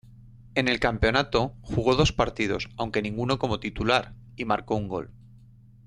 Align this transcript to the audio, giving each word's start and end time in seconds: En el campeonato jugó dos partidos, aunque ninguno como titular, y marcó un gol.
En 0.55 0.67
el 0.67 0.79
campeonato 0.79 1.53
jugó 1.61 1.93
dos 1.93 2.11
partidos, 2.11 2.69
aunque 2.75 3.03
ninguno 3.03 3.37
como 3.37 3.59
titular, 3.59 4.15
y 4.35 4.45
marcó 4.45 4.73
un 4.73 4.87
gol. 4.87 5.11